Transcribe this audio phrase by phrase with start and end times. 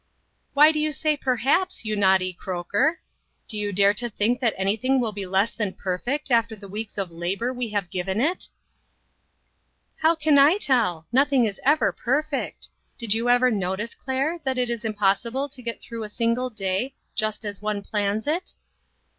[0.55, 3.01] "Why do you say' perhaps,' you naughty croaker?
[3.47, 6.67] Do you dare to think that any thing will be less than perfect after the
[6.67, 8.49] weeks of labor we have given it?" 1 8 INTERRUPTED."
[10.01, 11.05] How can I tell?
[11.11, 12.69] Nothing is ever per fect.
[12.97, 16.95] Did you never notice, Claire, that it is impossible to get through a single day
[17.13, 18.55] just as one plans it